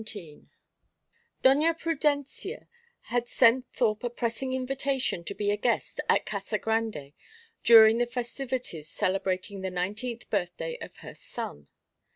XVII 0.03 0.47
Doña 1.43 1.79
Prudencia 1.79 2.67
had 3.13 3.29
sent 3.29 3.67
Thorpe 3.71 4.03
a 4.03 4.09
pressing 4.09 4.51
invitation 4.51 5.23
to 5.25 5.35
be 5.35 5.51
a 5.51 5.57
guest 5.57 5.99
at 6.09 6.25
Casa 6.25 6.57
Grande 6.57 7.13
during 7.63 7.99
the 7.99 8.07
festivities 8.07 8.89
celebrating 8.89 9.61
the 9.61 9.69
nineteenth 9.69 10.27
birthday 10.31 10.75
of 10.79 10.95
her 11.05 11.13
son. 11.13 11.67